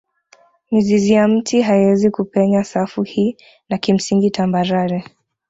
[0.71, 3.37] Mizizi ya mti haiwezi kupenya safu hii
[3.69, 5.03] na kimsingi tambarare